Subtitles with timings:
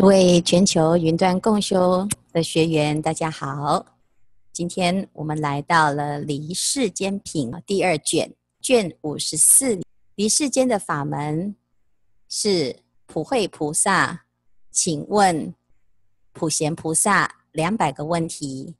[0.00, 3.84] 诸位全球云端共修的学员，大家好。
[4.50, 8.32] 今天我们来到了《离世间品》第二卷，
[8.62, 9.78] 卷五十四。
[10.14, 11.54] 离世间的法门
[12.30, 14.24] 是普惠菩萨，
[14.70, 15.54] 请问
[16.32, 18.76] 普贤菩萨两百个问题，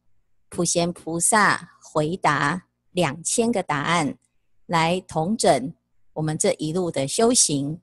[0.48, 2.62] 普贤菩萨回答
[2.92, 4.16] 两千个答案，
[4.64, 5.74] 来统整
[6.14, 7.78] 我们这一路的修行。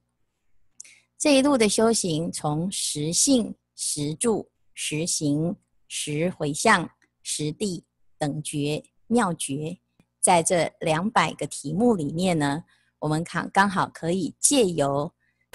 [1.20, 5.56] 这一路的修行，从实性、实住、实行、
[5.88, 6.88] 实回向、
[7.24, 7.84] 实地
[8.20, 9.80] 等觉妙觉，
[10.22, 12.64] 在这两百个题目里面呢，
[13.00, 15.11] 我们看刚好可以借由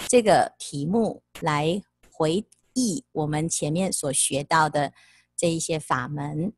[0.09, 4.91] 这个题目来回忆我们前面所学到的
[5.37, 6.51] 这一些法门。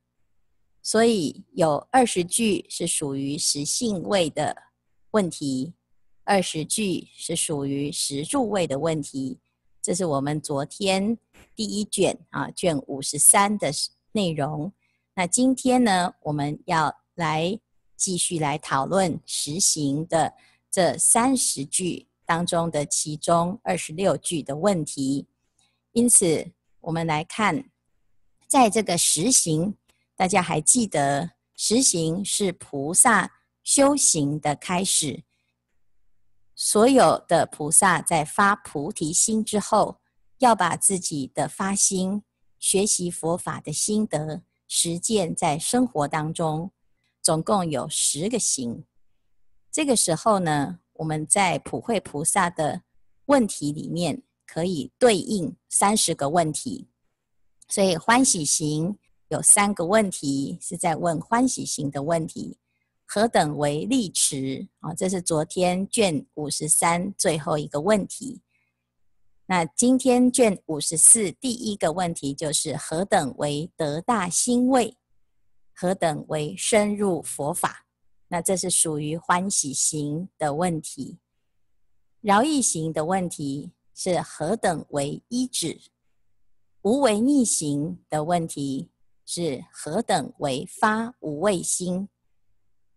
[0.82, 4.64] 所以有二十句是属于实性位的
[5.12, 5.76] 问题。
[6.26, 9.40] 二十句是属于十住位的问题，
[9.80, 11.18] 这是我们昨天
[11.56, 13.72] 第一卷啊卷五十三的
[14.12, 14.74] 内容。
[15.14, 17.60] 那今天呢，我们要来
[17.96, 20.34] 继续来讨论实行的
[20.72, 25.28] 这三十句当中的其中二十六句的问题。
[25.92, 26.52] 因此，
[26.82, 27.70] 我们来看，
[28.48, 29.76] 在这个实行，
[30.16, 33.32] 大家还记得，实行是菩萨
[33.64, 35.24] 修行的开始。
[36.56, 40.00] 所有的菩萨在发菩提心之后，
[40.38, 42.24] 要把自己的发心、
[42.58, 46.72] 学习佛法的心得实践在生活当中，
[47.22, 48.86] 总共有十个行。
[49.70, 52.84] 这个时候呢，我们在普惠菩萨的
[53.26, 56.88] 问题里面可以对应三十个问题，
[57.68, 62.58] 所以欢喜行有三个问题是在问欢喜行的问题。
[63.06, 64.68] 何等为利持？
[64.80, 68.42] 啊，这是昨天卷五十三最后一个问题。
[69.46, 74.98] 那今天卷五十四第一个问题就是何等为得大欣慰？
[75.74, 77.86] 何等为深入佛法？
[78.28, 81.20] 那这是属于欢喜行的问题。
[82.22, 85.80] 饶益行的问题是何等为依止？
[86.82, 88.90] 无为逆行的问题
[89.26, 92.10] 是何等为发无畏心？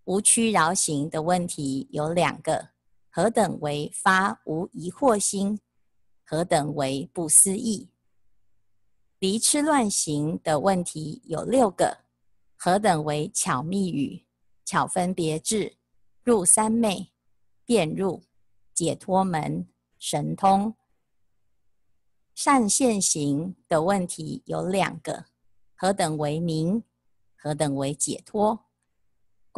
[0.08, 2.70] 无屈饶行的问题有两个：
[3.10, 5.60] 何等为发无疑惑心？
[6.24, 7.91] 何等为不思议？
[9.18, 11.98] 离痴乱行的问题有六个：
[12.56, 14.24] 何等为巧密语、
[14.64, 15.76] 巧分别智、
[16.24, 17.12] 入三昧、
[17.66, 18.22] 遍入、
[18.72, 19.68] 解脱门、
[19.98, 20.74] 神通？
[22.34, 25.26] 善现行的问题有两个：
[25.76, 26.82] 何等为明？
[27.36, 28.67] 何等为解脱？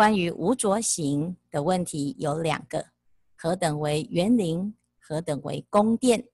[0.01, 2.87] 关于无着行的问题有两个：
[3.37, 4.75] 何等为园林？
[4.99, 6.27] 何等为宫殿？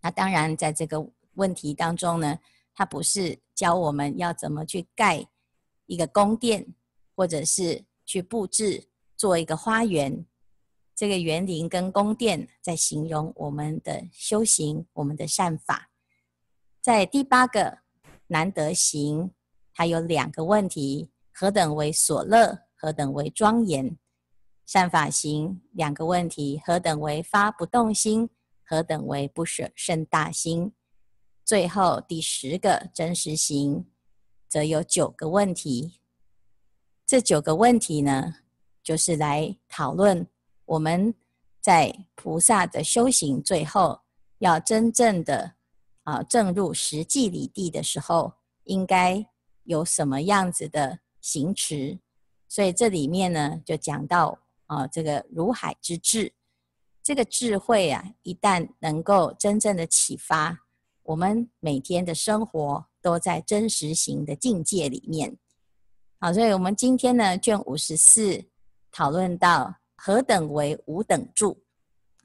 [0.00, 2.38] 那当然，在这个问题当中呢，
[2.72, 5.26] 它不是教我们要怎么去盖
[5.86, 6.64] 一个宫殿，
[7.16, 10.24] 或者是去布置做一个花园。
[10.94, 15.90] 这个园林跟宫殿在形容我们的修行，我们的善法。
[16.80, 17.78] 在第八个
[18.28, 19.32] 难得行，
[19.72, 21.10] 它有两个问题。
[21.36, 22.60] 何等为所乐？
[22.76, 23.98] 何等为庄严？
[24.66, 28.30] 善法行两个问题：何等为发不动心？
[28.64, 30.72] 何等为不舍甚大心？
[31.44, 33.84] 最后第十个真实行，
[34.48, 36.00] 则有九个问题。
[37.04, 38.36] 这九个问题呢，
[38.82, 40.26] 就是来讨论
[40.64, 41.14] 我们
[41.60, 44.00] 在菩萨的修行最后
[44.38, 45.56] 要真正的
[46.04, 49.26] 啊证入实际理地的时候，应该
[49.64, 51.98] 有什么样子的行持，
[52.50, 56.30] 所以这里面呢，就讲到啊，这个如海之智，
[57.02, 60.54] 这个智慧啊，一旦能够真正的启发，
[61.02, 65.34] 我们每天的生活都在真实行的境界里面。
[66.20, 68.44] 好，所以我们今天呢，卷五十四
[68.92, 71.58] 讨论到何等为无等住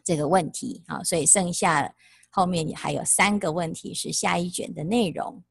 [0.03, 0.83] 这个问题。
[0.89, 1.95] 好，所以剩下
[2.29, 5.41] 后面还有三个问题是下一卷的内容。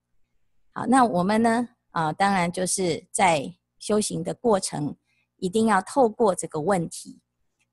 [0.75, 1.67] 好，那我们呢？
[1.91, 4.97] 啊，当然就是在修行的过程，
[5.37, 7.21] 一定要透过这个问题。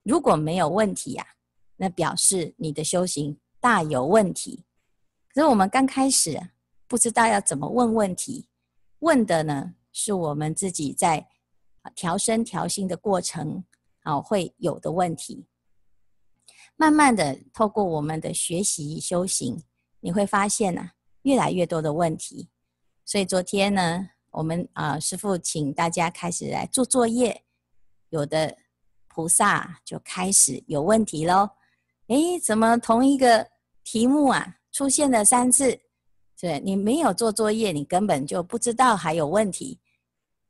[0.03, 1.33] 如果没有问题呀、啊，
[1.77, 4.63] 那表示你的修行大有问题。
[5.33, 6.39] 可是我们刚开始
[6.88, 8.47] 不知道要怎么问问题，
[9.00, 11.27] 问的呢是我们自己在
[11.95, 13.63] 调身调心的过程
[14.03, 15.47] 啊会有的问题。
[16.77, 19.63] 慢慢的透过我们的学习修行，
[20.00, 22.50] 你会发现呐、啊，越来越多的问题。
[23.06, 27.44] 所以昨天呢，我们啊、师父请大家开始来做作业，
[28.10, 28.57] 有的
[29.07, 31.52] 菩萨就开始有问题喽。
[32.07, 33.48] 诶，怎么同一个
[33.84, 35.80] 题目啊，出现了三次，
[36.40, 39.80] 对，你没有做作业，你根本就不知道还有问题。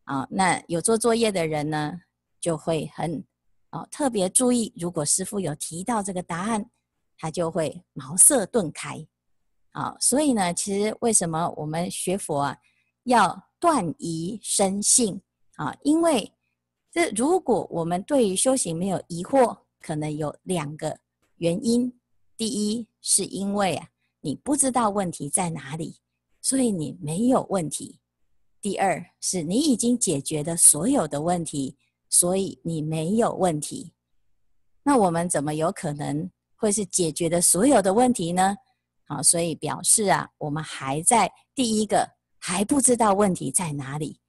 [0.06, 2.00] 啊，那有做作业的人呢，
[2.40, 3.26] 就会很
[3.70, 6.70] 啊特别注意，如果师父有提到这个答案，
[7.18, 9.06] 他就会茅塞顿开。
[9.76, 12.58] 啊，所以呢，其实为什么我们学佛啊，
[13.04, 15.22] 要断疑生信
[15.58, 15.76] 啊？
[15.84, 16.32] 因为
[16.94, 20.98] 这如果我们对于修行没有疑惑，可能有两个
[21.36, 21.94] 原因。
[22.38, 23.90] 第一，是因为啊，
[24.22, 25.98] 你不知道问题在哪里，
[26.42, 28.00] 所以你没有问题；
[28.62, 31.76] 第二，是你已经解决了所有的问题，
[32.10, 33.92] 所以你没有问题。
[34.84, 38.56] 那我们怎么有可能会是解决了所有的问题呢？
[39.08, 42.10] 好，所以表示啊，我们还在第一个
[42.40, 44.20] 还不知道问题在哪里，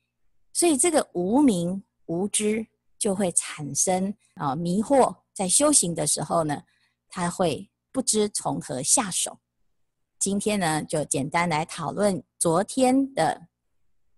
[0.53, 2.67] 所以这个无明无知
[2.99, 6.63] 就会产生啊迷惑，在修行的时候呢，
[7.09, 9.39] 他会不知从何下手。
[10.19, 13.49] 今天呢，就简单来讨论昨天的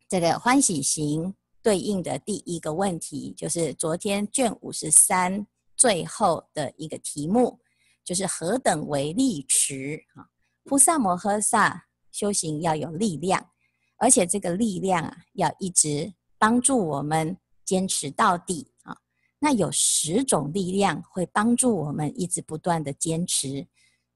[0.08, 5.46] 这个欢喜行对应的第一个问题，就是昨天卷五十三
[5.76, 7.60] 最后的一个题目，
[8.04, 10.26] 就是何等为力持啊？
[10.68, 13.48] 菩萨摩诃萨修行要有力量，
[13.96, 17.34] 而且这个力量啊，要一直帮助我们
[17.64, 18.94] 坚持到底啊。
[19.38, 23.66] 那有十种力量会帮助我们一直不断的坚持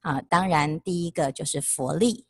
[0.01, 0.21] 啊。
[0.29, 2.27] 当然，第一个就是佛力、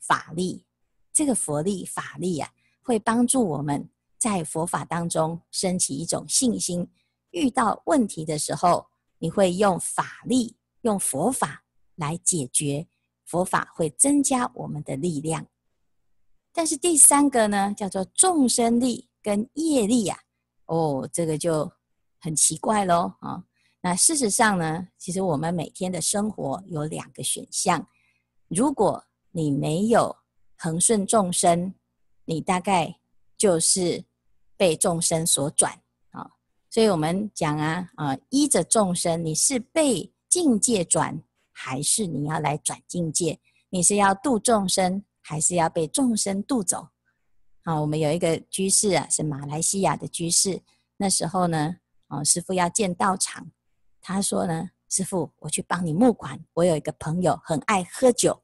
[0.00, 0.66] 法力。
[1.12, 2.50] 这个佛力、法力啊，
[2.82, 3.88] 会帮助我们
[4.18, 6.90] 在佛法当中升起一种信心。
[7.30, 8.88] 遇到问题的时候，
[9.18, 11.62] 你会用法力、用佛法
[11.94, 12.88] 来解决。
[13.32, 15.46] 佛法会增加我们的力量，
[16.52, 20.18] 但是第三个呢，叫做众生力跟业力呀、
[20.66, 21.72] 啊，哦，这个就
[22.20, 23.42] 很奇怪喽啊、
[23.80, 27.88] 那事实上呢，其实我们每天的生活有两个选项，
[28.48, 30.14] 如果你没有
[30.58, 31.72] 恒顺众生，
[32.26, 33.00] 你大概
[33.38, 34.04] 就是
[34.58, 35.72] 被众生所转
[36.10, 36.30] 啊、
[36.68, 41.22] 所以我们讲啊啊，依着众生，你是被境界转。
[41.52, 43.38] 还是你要来转境界？
[43.68, 46.88] 你是要度众生，还是要被众生度走？
[47.62, 50.60] 啊，我们有一个居士啊，是马来西亚的居士。
[50.96, 51.76] 那时候呢，
[52.08, 53.50] 啊，师父要建道场，
[54.00, 56.38] 他说呢，师父，我去帮你募款。
[56.54, 58.42] 我有一个朋友很爱喝酒，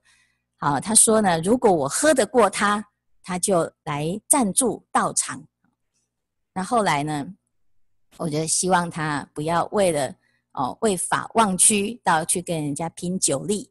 [0.57, 2.89] 好，他说呢，如果我喝得过他，
[3.23, 5.45] 他就来赞助道场。
[6.55, 7.35] 那后来呢，
[8.17, 10.15] 我就希望他不要为了。
[10.59, 13.71] 哦，为法忘躯，到去跟人家拼酒力，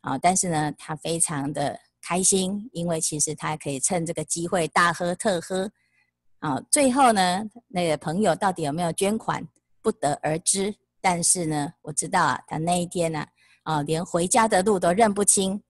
[0.00, 0.16] 啊！
[0.16, 5.68] 但是呢，他非常的开心，因为其实他可以趁这个机会大喝特喝，
[6.38, 6.62] 啊！
[6.70, 9.44] 最后呢，那个朋友到底有没有捐款，
[9.82, 10.72] 不得而知。
[11.00, 13.26] 但是呢，我知道啊，他那一天呢，
[13.64, 15.60] 啊，连回家的路都认不清，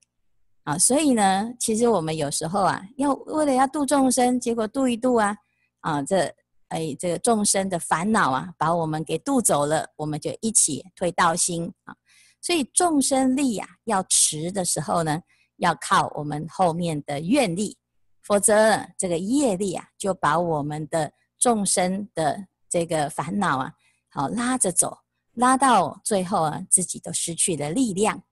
[0.64, 0.76] 啊！
[0.76, 5.34] 所以呢，其实我们有时候啊，要为了要度众生，结果度一度啊，
[5.80, 6.30] 啊，这。
[6.70, 11.94] 哎，这个众生的烦恼啊，把我们给渡走了，我们就一起退道心啊。
[12.40, 15.20] 所以众生力啊，要持的时候呢，
[15.56, 17.76] 要靠我们后面的愿力，
[18.22, 23.72] 否则这个业力啊，就把我们的众生的这个烦恼啊，
[24.08, 24.96] 好拉着走，
[25.34, 28.22] 拉到最后啊，自己都失去了力量。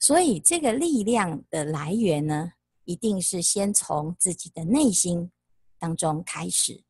[0.00, 2.52] 所以这个力量的来源呢，
[2.84, 5.30] 一定是先从自己的内心
[5.78, 6.84] 当中开始。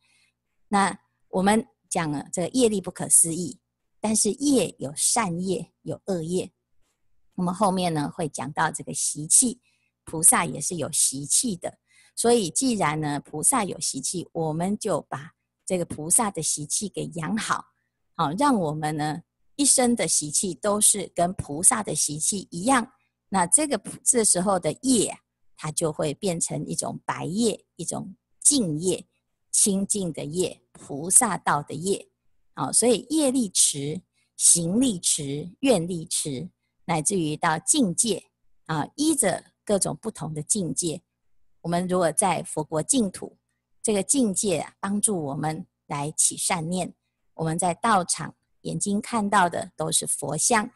[0.68, 0.98] 那
[1.28, 3.58] 我们讲了这个业力不可思议，
[4.00, 6.52] 但是业有善业有恶业。
[7.34, 9.60] 我们后面呢会讲到这个习气，
[10.04, 11.78] 菩萨也是有习气的。
[12.14, 15.32] 所以既然呢菩萨有习气，我们就把
[15.64, 17.64] 这个菩萨的习气给养好，
[18.14, 19.22] 好让我们呢
[19.56, 22.92] 一生的习气都是跟菩萨的习气一样。
[23.30, 25.16] 那这个这时候的业，
[25.56, 29.06] 它就会变成一种白业，一种净业。
[29.50, 32.08] 清净的业，菩萨道的业，
[32.54, 34.00] 好，所以业力持、
[34.36, 36.48] 行力持、愿力持，
[36.84, 38.24] 乃至于到境界
[38.66, 41.02] 啊，依着各种不同的境界，
[41.62, 43.36] 我们如果在佛国净土，
[43.82, 46.94] 这个境界，帮助我们来起善念。
[47.34, 50.70] 我们在道场，眼睛看到的都是佛像，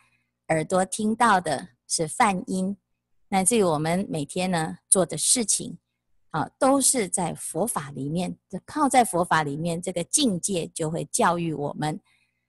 [0.48, 2.76] 耳朵听到的是梵音，
[3.28, 5.78] 乃至于我们每天呢做的事情。
[6.32, 8.36] 啊，都是在佛法里面，
[8.66, 12.00] 靠在佛法里面，这个境界就会教育我们。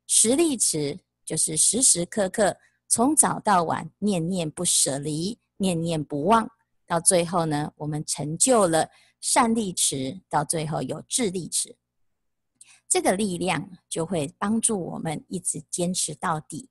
[0.08, 6.50] 实力持就是时时刻刻，从早到晚，念念不舍离，念念不忘，
[6.88, 11.76] 到最后呢，我们成就了善力持，到最后有智力持，
[12.88, 16.70] 这个力量就会帮助我们一直坚持到底。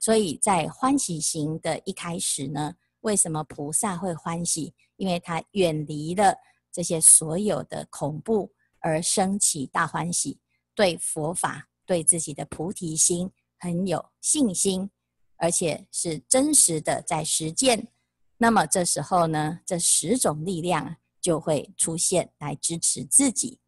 [0.00, 4.74] 所以在欢喜行的一开始呢，为什么菩萨会欢喜？
[4.98, 6.36] 因为他远离了
[6.70, 10.38] 这些所有的恐怖，而升起大欢喜，
[10.74, 14.90] 对佛法、对自己的菩提心很有信心，
[15.36, 17.88] 而且是真实的在实践。
[18.36, 23.58] 那么这时候呢，这十种力量就会出现来支持自己。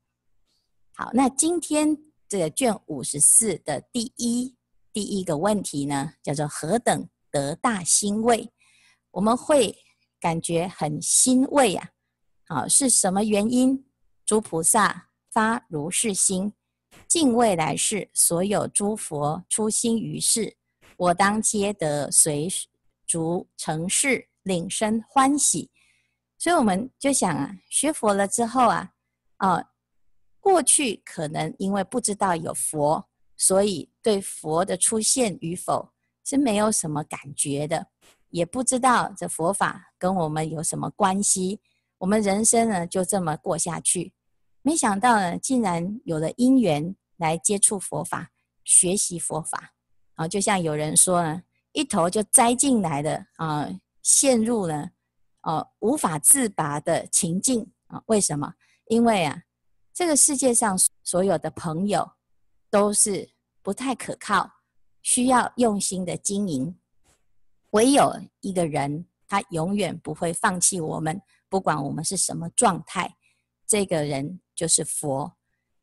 [0.92, 1.96] 好，那今天
[2.28, 4.54] 这个卷五十四的第一
[4.92, 8.52] 第一个问题呢，叫做何等得大欣慰？
[9.10, 9.76] 我们会
[10.20, 11.88] 感觉很欣慰啊！
[12.46, 13.84] 好，是什么原因？
[14.26, 16.52] 诸菩萨发如是心，
[17.08, 20.56] 尽未来世所有诸佛出心于世，
[20.96, 22.48] 我当皆得随
[23.06, 25.70] 逐成事，领生欢喜。
[26.38, 28.92] 所以我们就想啊，学佛了之后啊，
[29.38, 29.70] 啊，
[30.38, 35.92] 过去可能因为不知道有佛，所以对佛的出现与否
[36.24, 37.88] 是没有什么感觉的。
[38.30, 41.60] 也不知道这佛法跟我们有什么关系，
[41.98, 44.12] 我们人生呢就这么过下去。
[44.62, 48.30] 没想到呢，竟然有了因缘来接触佛法，
[48.64, 49.72] 学习佛法
[50.14, 53.68] 啊，就像有人说呢，一头就栽进来的啊，
[54.02, 54.90] 陷入了
[55.40, 58.02] 啊无法自拔的情境啊。
[58.06, 58.54] 为什么？
[58.86, 59.42] 因为啊，
[59.92, 62.12] 这个世界上所有的朋友
[62.70, 63.30] 都是
[63.62, 64.50] 不太可靠，
[65.02, 66.76] 需要用心的经营。
[67.70, 73.16] 唯有一个人，他永远不会放弃我们，不管我们是什么状态，
[73.66, 75.32] 这个人就是佛。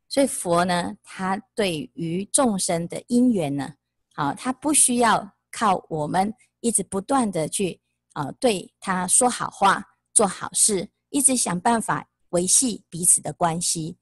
[0.10, 3.74] 所以佛呢，他对于众生的因缘呢，
[4.14, 7.82] 啊，他不需要靠我们一直不断的去
[8.14, 13.98] 啊对他说好话、做好事，一直想办法维系彼此的关系。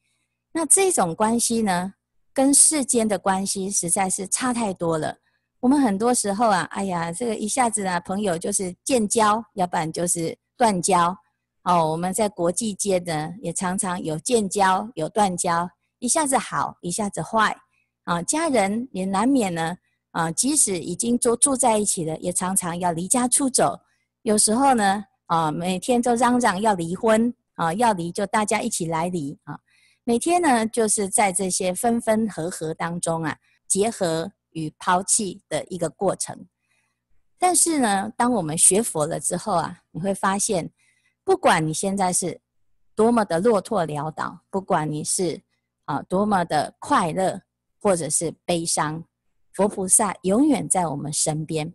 [0.51, 1.95] 那这种关系呢，
[2.33, 5.19] 跟世间的关系实在是差太多了。
[5.59, 11.17] 我们很多时候啊，哎呀，这个一下子啊，朋友就是建交，要不然就是断交。
[11.63, 17.57] 哦，我们在国际间呢，也常常有建交，有断交，一下子好，一下子坏。
[18.03, 19.75] 啊，家人也难免呢，
[20.11, 23.79] 啊，即使已经都住在一起了，也常常要离家出走。
[24.21, 29.57] 有时候呢，啊，每天都嚷嚷要离婚，啊，要离就大家一起来离啊。
[30.03, 33.35] 每天呢，就是在这些分分合合当中啊，
[33.67, 34.31] 结合。
[34.55, 36.47] 与抛弃的一个过程，
[37.37, 40.71] 但是呢，当我们学佛了之后啊，你会发现，
[41.23, 42.41] 不管你现在是
[42.95, 45.41] 多么的落拓潦倒，不管你是
[45.83, 47.41] 啊多么的快乐
[47.81, 49.03] 或者是悲伤，
[49.51, 51.73] 佛菩萨永远在我们身边。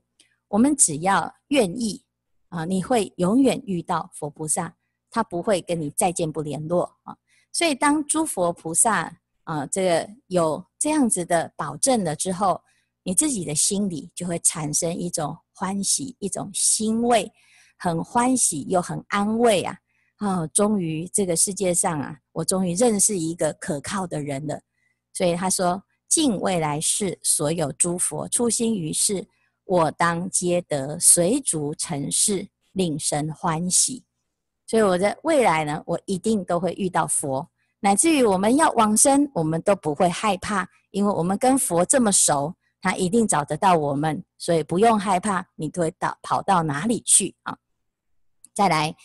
[0.48, 2.02] 我们只要愿意
[2.48, 4.74] 啊，你会永远遇到佛菩萨，
[5.10, 7.16] 他不会跟你再见不联络啊。
[7.52, 12.62] 所以，当诸佛菩萨啊，这个有这样子的保证了之后，
[13.02, 17.32] 你自己的心里就会产生一种欢喜，一种欣慰，
[17.78, 19.76] 很欢喜又很安慰啊！
[20.16, 24.60] 啊、哦，终于这个世界上啊，我终于认识一个可靠的人了。
[25.14, 29.26] 所以他说：“敬未来世所有诸佛初心于世，
[29.64, 34.04] 我当皆得随逐成事，令生欢喜。”
[34.68, 37.48] 所以我在未来呢，我一定都会遇到佛，
[37.80, 42.54] 乃至于我们要往生，我们都不会害怕，因为我们跟佛这么熟。
[42.82, 47.58] 他一定找得到我们，所以不用害怕，你都会到跑到哪里去啊？
[48.54, 48.96] 再来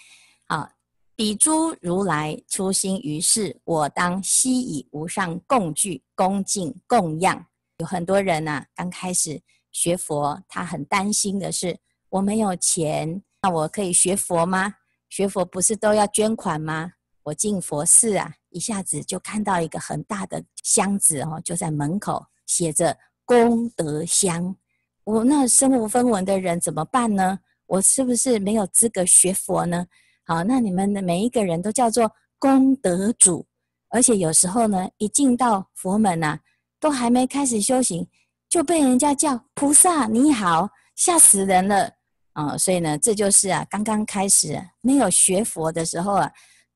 [0.47, 0.71] 啊，
[1.15, 7.45] 彼诸如来出心于世，我当悉以无上供具恭敬供养。
[7.77, 9.41] 有很多人呐、啊，刚开始
[9.71, 11.77] 学佛，他很担心的是，
[12.09, 14.75] 我没有钱，那我可以学佛吗？
[15.09, 16.93] 学佛不是都要捐款吗？
[17.23, 22.97] 我进佛寺啊，一下子就看到一个很大的箱子哦，就在门口写着。
[23.25, 24.55] 功德箱，
[25.03, 27.39] 我那身无分文的人怎么办呢？
[27.65, 29.87] 我是不是没有资格学佛呢？
[30.23, 33.47] 好，那你们的每一个人都叫做功德主，
[33.89, 36.39] 而且有时候呢，一进到佛门呐、啊，
[36.79, 38.07] 都还没开始修行，
[38.47, 41.91] 就被人家叫菩萨你好，吓死人了
[42.33, 42.55] 啊！
[42.55, 46.31] 所以呢，这就是啊，刚刚开始没有学佛的时候啊，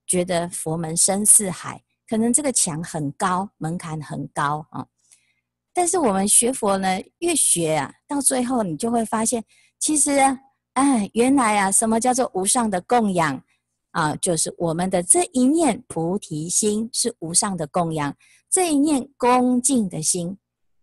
[0.08, 4.88] 觉得佛门深似海，可能这个墙很高，门槛很高啊。
[5.80, 9.42] 但是我们学佛呢，越学啊，到最后你就会发现，
[9.80, 10.38] 其实啊，
[10.74, 13.42] 哎，原来啊，什么叫做无上的供养
[13.92, 14.14] 啊？
[14.18, 18.14] 就是我们的这一念菩提心是无上的供养，
[18.50, 20.38] 这一念恭敬的心，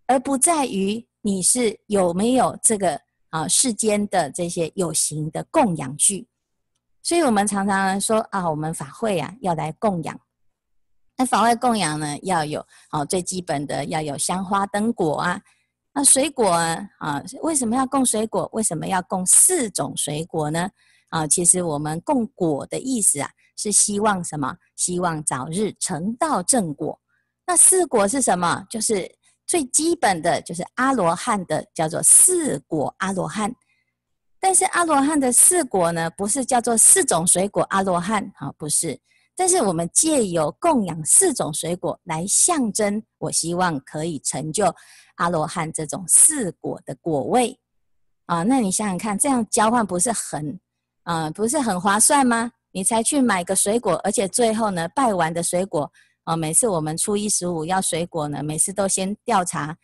[0.06, 2.98] 而不在于你是有没有这个
[3.28, 6.26] 啊世间的这些有形的供养具。
[7.02, 10.18] 所以我们常常说啊，我们法会啊要来供养。
[11.16, 15.40] 那法外供养呢，要有哦，最基本的要有香花灯果啊。
[15.92, 18.46] 那水果啊，啊，为什么要供水果？
[18.52, 20.68] 为什么要供四种水果呢？
[21.08, 24.54] 啊，其实我们供果的意思啊，是希望什么？
[24.74, 27.00] 希望早日成道正果。
[27.46, 28.62] 那四果是什么？
[28.68, 29.10] 就是
[29.46, 33.50] 最基本的就是阿罗汉的，叫做四果阿罗汉。
[34.38, 39.00] 但是阿罗汉的四果呢，不是叫做四种水果阿罗汉啊，不是。
[39.36, 44.74] 但是我们借由供养四种水果来象征，我希望可以成就
[45.16, 47.58] 阿罗汉这种四果的果位
[48.24, 48.42] 啊。
[48.42, 50.58] 那你想想看，这样交换不是很，
[51.02, 52.50] 啊，不是很划算吗？
[52.72, 55.90] 你才去买个水果，而且最后呢，拜完的水果
[56.24, 59.76] 啊，每次我们初一十五要水果呢，每次都先调查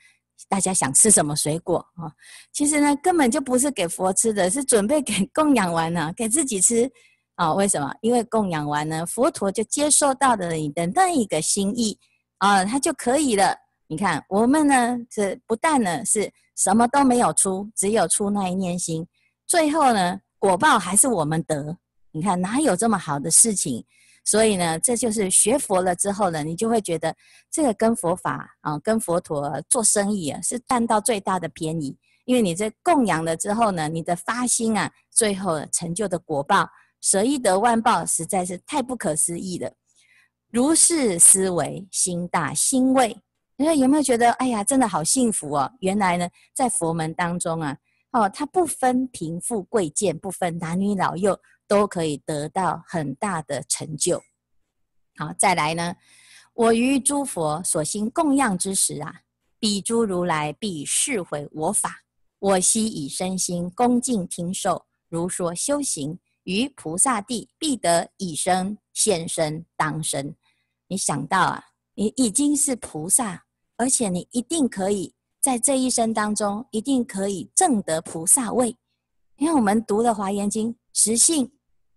[0.49, 2.13] 大家想吃什么水果啊。
[2.53, 6.91] 其实呢，根本就不是给佛吃的，是准备给供养完了，给自己吃
[7.37, 7.53] 啊。
[7.55, 7.93] 为什么？
[8.01, 11.99] 因为供养完呢，佛陀就接受到了你的那一个心意
[12.39, 13.57] 啊，他就可以了。
[13.87, 19.07] 你看，我们呢是不但呢是什么都没有出，只有出那一念心，
[19.47, 20.21] 最后呢。
[20.43, 21.79] 果报还是我们得，
[22.11, 23.85] 你看哪有这么好的事情？
[24.25, 27.15] 所以呢，这就是学佛了之后呢，你就会觉得
[27.49, 31.97] 这个跟佛法啊，跟佛陀做生意啊，是占到最大的便宜。
[32.25, 36.69] 因为你这供养了之后呢，你的发心啊，最后成就的果报，
[37.03, 39.71] 舍一得万报，实在是太不可思议了。
[40.51, 43.19] 如是思维，心大欣慰。
[43.57, 45.71] 你说有没有觉得，哎呀，真的好幸福哦？
[45.81, 47.77] 原来呢，在佛门当中啊。
[48.13, 54.23] 哦，他不分贫富贵贱，不分男女老幼，都可以得到很大的成就。
[55.17, 55.97] 好，再来呢，
[56.53, 59.23] 我于诸佛所行供养之时啊，
[59.59, 62.03] 彼诸如来必示诲我法，
[62.39, 70.35] 我悉以身心恭敬听受，如说修行，于菩萨地必得以生现身当身。
[70.89, 73.45] 你想到啊，你已经是菩萨，
[73.77, 75.15] 而且你一定可以。
[75.41, 78.77] 在这一生当中，一定可以证得菩萨位。
[79.39, 81.51] 因为我们读了《华严经》，实性，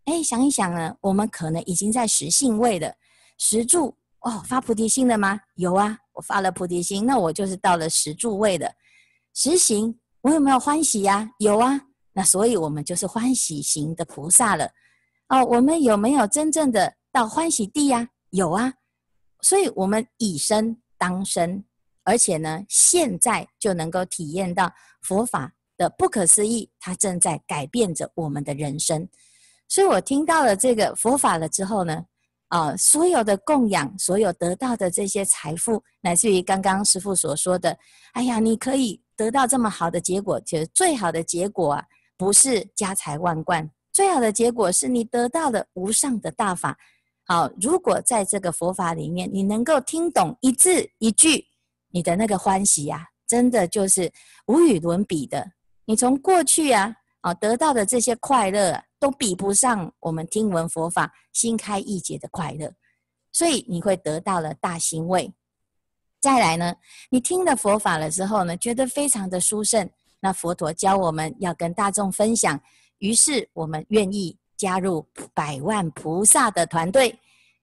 [0.06, 2.92] 哎，想一想呢，我们可能已经在实性位了。
[3.38, 5.40] 实住哦，发菩提心了吗？
[5.56, 8.74] 有啊，我发了菩提心，那我就是到了实住位的。
[9.36, 11.30] 实行，我有没有欢喜呀？
[11.38, 11.80] 有啊，
[12.18, 14.72] 那所以我们就是欢喜型的菩萨了。
[15.28, 18.08] 哦，我们有没有真正的到欢喜地呀？
[18.30, 18.74] 有啊，
[19.42, 21.66] 所以我们以身当身。
[22.04, 29.10] 而且呢，现在就能够体验到佛法的不可思议，它正在改变着我们的人生。
[29.68, 32.06] 所以我听到了这个佛法了之后呢，
[32.50, 37.76] 啊、所有的供养，所有得到的这些财富，乃至于刚刚师父所说的，
[38.14, 41.84] 哎呀，你可以得到这么好的结果，其实最好的结果啊，
[42.18, 46.78] 不是家财万贯，最好的结果是你得到了无上的大法。
[47.28, 51.48] 好，如果在这个佛法里面，你能够听懂一字一句。
[51.90, 54.12] 你的那个欢喜呀、真的就是
[54.48, 55.54] 无与伦比的。
[55.86, 62.72] 你从过去啊，啊得到的这些快乐、啊，都比不上我们听闻佛法、心开意解的快乐。
[63.32, 65.34] 所以你会得到了大欣慰。
[66.22, 66.76] 再来呢，
[67.10, 69.90] 你听了佛法了之后呢，觉得非常的殊胜。
[70.26, 72.60] 那佛陀教我们要跟大众分享，
[72.98, 77.20] 于是我们愿意加入百万菩萨的团队。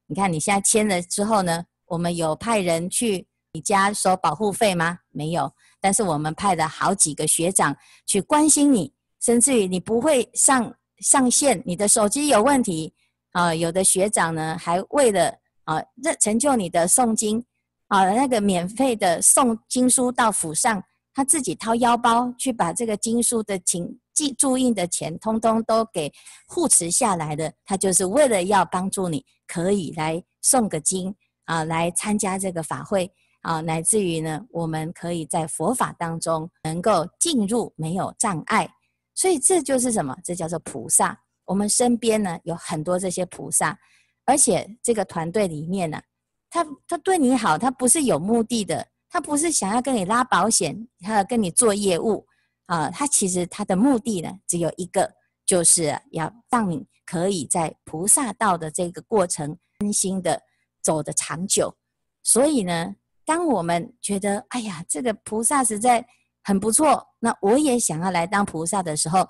[0.06, 3.26] 你看你现在签了之后呢，我们有派人去。
[3.54, 5.00] 你家收保护费吗？
[5.10, 12.94] 没有，但是我们派了好几个学长去关心你，甚至于你不会上上线，你的手机有问题
[13.32, 13.54] 啊。
[13.54, 15.82] 有的学长呢，还为了啊，
[16.18, 17.44] 成就你的诵经
[17.88, 20.82] 啊，那个免费的送经书到府上，
[21.14, 26.12] 他自己掏腰包去把这个经书的请记注印的钱，通通都给
[26.46, 27.52] 护持下来的。
[27.64, 33.12] 他就是为了要帮助你，可以来送个经啊，来参加这个法会。
[33.42, 38.72] 啊，乃至于呢，我们可以在佛法当中能够进入，没有障碍，
[39.16, 40.16] 所以这就是什么？
[40.22, 41.20] 这叫做菩萨。
[41.44, 43.76] 我们身边呢有很多这些菩萨，
[44.24, 46.00] 而且这个团队里面呢，
[46.48, 52.26] 他他对你好，他不是有目的的，他不是想要跟你拉保险，他要跟你做业务
[52.66, 55.12] 啊，他其实他的目的呢只有一个，
[55.46, 60.42] 就是要让你可以在菩萨道的这个过程安心的
[60.82, 61.76] 走得长久，
[62.22, 62.96] 所以呢。
[63.24, 66.04] 当我们觉得哎呀，这个菩萨实在
[66.42, 69.20] 很不错，那我也想要来当菩萨的时候，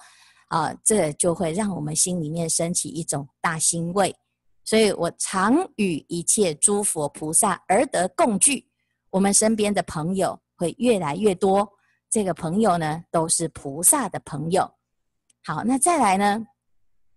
[0.49, 4.17] 啊、这就会让我们心里面升起一种大欣慰。
[4.65, 8.67] 所以我常与一切诸佛菩萨而得共聚，
[9.13, 11.71] 我们身边的朋友会越来越多。
[12.11, 14.71] 这个朋友呢，都是菩萨的朋友。
[15.45, 16.47] 好，那再来呢，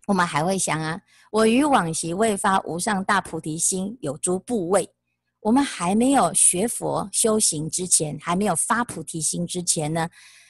[0.07, 4.89] 我们还会想啊，我于往昔未发无上大菩提心，有诸怖畏。
[5.41, 10.09] 我们还没有学佛修行之前，还没有发菩提心之前呢，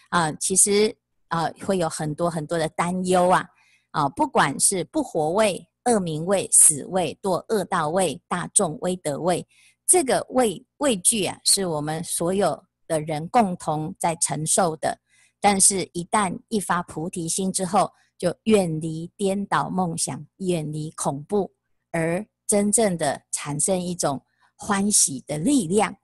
[0.09, 0.95] 啊，其实
[1.27, 3.45] 啊会有很多很多的担忧啊，
[3.91, 9.45] 啊，不管是不活位、恶名位、死位、堕恶道位、大众威德位，
[9.85, 14.99] 这个畏畏惧啊，是我们所有的人共同在承受的。
[15.39, 21.51] 但是，一旦一发菩提心之后，就远离颠倒梦想，远离恐怖，
[21.91, 24.23] 而真正的产生一种
[24.55, 25.95] 欢喜的力量。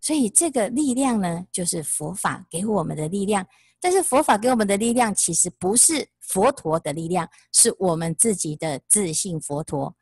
[0.00, 3.46] 所以，这个力量呢，就是佛法给我们的力量。
[3.80, 9.94] 但是佛法给我们的力量，其实不是佛陀的力量，是我们自己的自信佛陀。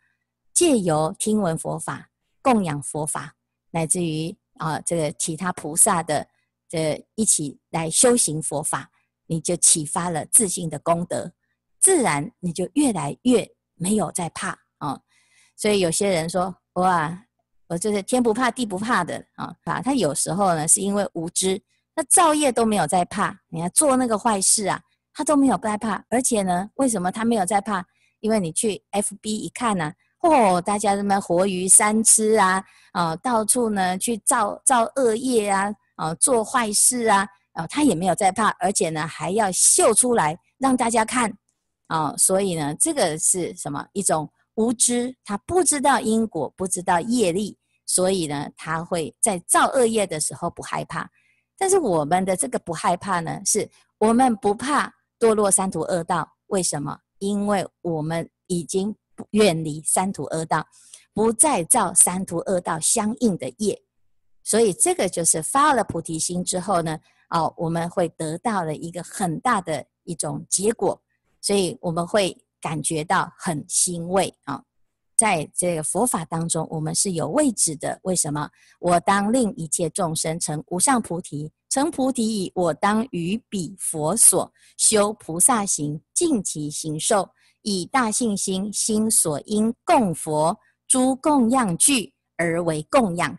[0.53, 2.09] 借由听闻佛法、
[2.47, 3.35] 供养佛法，
[3.73, 6.25] 乃至于啊这个其他菩萨的
[6.69, 8.89] 这一起来修行佛法，
[9.27, 11.33] 你就启发了自信的功德，
[11.81, 15.01] 自然你就越来越没有在怕啊。
[15.57, 17.21] 所以有些人说哇，
[17.67, 21.61] 我就是天不怕地不怕的啊，他有时候呢是因为无知。
[21.97, 24.81] 那造业都没有在怕，你看做那个坏事啊，
[25.13, 26.05] 他都没有在怕。
[26.11, 27.85] 而且呢，为什么他没有在怕？
[28.21, 29.93] 因为你去 FB 一看呢、
[30.29, 41.31] 哦，大家什么活鱼三吃啊，啊、到处呢去造造恶业啊，啊、做坏事啊，啊、他也没有在怕，而且呢还要秀出来让大家看
[41.87, 42.19] 啊、呃。
[42.19, 43.87] 所以呢，这个是什么？
[43.93, 51.09] 一种无知，他不知道因果，不知道业力，所以呢，他会在造恶业的时候不害怕。
[51.59, 56.29] 但是我们的这个不害怕呢，是我们不怕堕落三途恶道。
[56.49, 56.99] 为什么？
[57.19, 58.95] 因为我们已经
[59.31, 60.67] 远离三途恶道，
[61.13, 63.83] 不再造三途恶道相应的业。
[64.43, 66.99] 所以这个就是发了菩提心之后呢，
[67.31, 71.03] 哦，我们会得到了一个很大的一种结果，
[71.41, 74.63] 所以我们会感觉到很欣慰啊。
[75.17, 77.99] 在这个佛法当中，我们是有位置的。
[78.03, 78.51] 为什么？
[78.79, 87.27] 我当令一切众生成无上菩提，成菩提已，我当于彼佛所修菩萨行，尽其行受，
[87.69, 93.37] 以大信心心所应供佛诸供养具而为供养。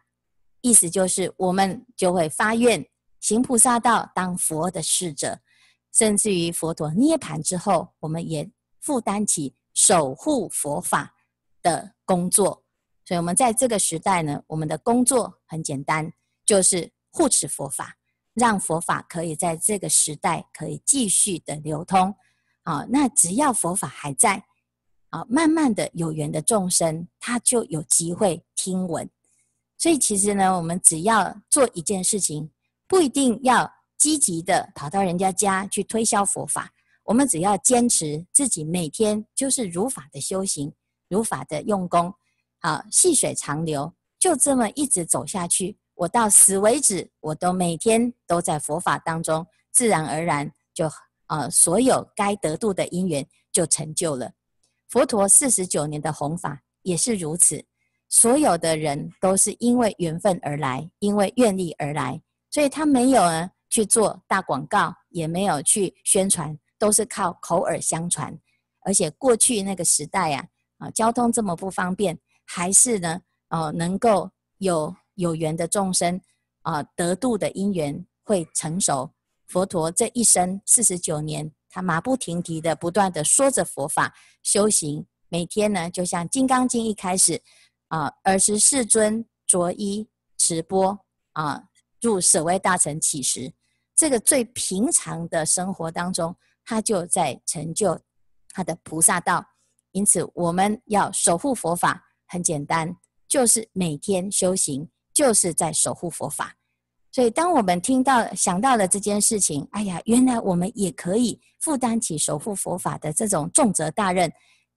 [0.60, 2.86] 意思就是，我们就会发愿
[3.22, 5.40] 行菩萨道，当佛的侍者，
[5.94, 11.16] 甚至于佛陀涅槃之后，我们也负担起守护佛法
[11.62, 12.66] 的工作，
[13.06, 16.12] 所以，我们在这个时代呢，我们的工作很简单，
[16.46, 17.96] 就是护持佛法，
[18.34, 22.14] 让佛法可以在这个时代可以继续的流通。
[22.68, 24.44] 啊，那只要佛法还在，
[25.10, 29.10] 啊，慢慢的有缘的众生，他就有机会听闻。
[29.78, 32.52] 所以，其实呢，我们只要做一件事情，
[32.86, 36.70] 不一定要积极的跑到人家家去推销佛法，
[37.06, 40.74] 我们只要坚持自己每天就是如法的修行。
[41.10, 42.14] 如法的用功，
[42.60, 50.92] 好，细水长流，就这么一直走下去，我到死为止，我都每天都在佛法当中，自然而然就、
[51.28, 54.32] 呃，所有该得度的因缘就成就了。
[54.90, 57.64] 佛陀四十九年的弘法也是如此，
[58.10, 68.38] 所有的人都是因为缘分而来，因为愿力而来，所以他没有呢去做大广告，也没有去宣传，都是靠口耳相传，
[68.82, 70.48] 而且过去那个时代、啊。
[70.80, 76.22] 啊，交通这么不方便，还是呢，哦、呃，能够有有缘的众生
[76.62, 79.12] 啊，得度的因缘会成熟。
[79.48, 87.42] 佛陀这一生四十九年，他马不停蹄的不断的说着佛法修行，每天呢，就像《金刚经》一开始
[87.88, 90.08] 啊，尔时世尊着衣
[90.38, 91.00] 持钵
[91.34, 91.64] 啊，
[92.02, 93.54] 入舍卫大城乞食，
[93.96, 98.00] 这个最平常的生活当中，他就在成就
[98.50, 99.46] 他的菩萨道。
[99.94, 102.96] 因此，我们要守护佛法，很简单，
[103.28, 106.56] 就是每天修行，就是在守护佛法。
[107.18, 114.32] 所以，当我们听到、想到了这件事情，哎呀，原来我们也可以负担起守护佛法的这种重责大任。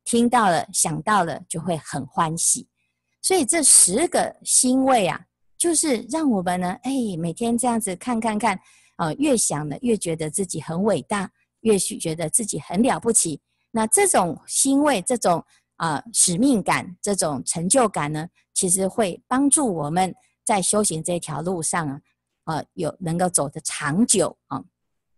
[0.07, 2.67] 听到了、想到了，就会很欢喜。
[3.21, 5.21] 所以，这十个欣慰啊，
[5.59, 8.57] 就是让我们呢，哎，每天这样子看看看，
[8.97, 13.39] 啊、呃，越想呢，越觉得自己很伟大，越是觉得自己很了不起。
[13.71, 15.45] 那这种欣慰，这种
[15.77, 22.01] 啊、使命感，这种成就感呢，其实会帮助我们在修行这条路上啊，
[22.45, 24.63] 啊、有能够走得长久啊。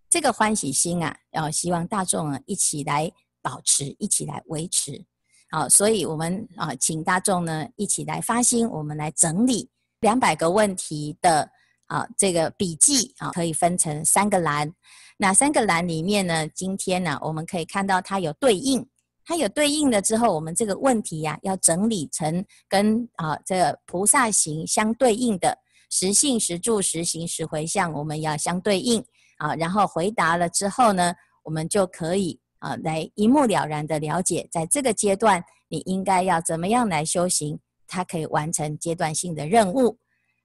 [0.09, 5.05] 这个欢喜心啊，要希望大众啊一起来保持，一起来维持。
[5.51, 11.51] 好，所以我们啊，请大众呢一起来发心，我们来整理两百个问题的
[11.87, 14.73] 啊这个笔记啊，可以分成三个栏。
[15.19, 16.49] 哪三个栏里面呢？
[16.49, 18.85] 今天呢，我们可以看到它有对应，
[19.25, 25.57] 它有对应了之后，我们这个问题呀、啊，要整理成跟啊这个菩萨行相对应的
[25.95, 29.05] 实信、实住、实行、实回向，我们要相对应
[29.37, 29.55] 啊。
[29.57, 31.13] 然后回答了之后呢，
[31.45, 39.99] 我们就可以啊，来一目了然的了解，在这个阶段你应该要怎么样来修行，它可以完成阶段性的任务。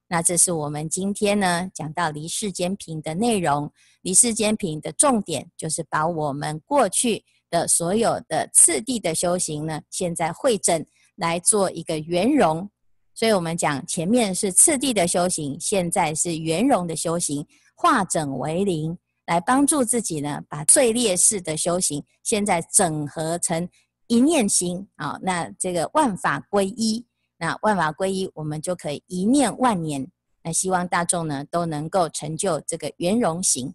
[0.06, 3.72] 那这是我们今天呢讲到离世间品的内容。
[4.02, 12.70] 离世间品的重点就是把我们过去的所有的次第的修行呢，现在会诊来做一个圆融。
[13.18, 23.68] 所以我们讲前面是次第的修行，现在是圆融的修行，化整为零，来帮助自己呢，把最劣势的修行现在整合成
[24.06, 25.18] 一念心啊。
[25.20, 27.04] 那这个万法归一，
[27.38, 30.08] 那万法归一，我们就可以一念万年。
[30.44, 33.74] 那希望大众呢都能够成就这个圆融行。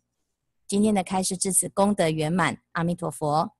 [0.65, 3.51] 今天的开示至此功德圆满，阿弥陀佛。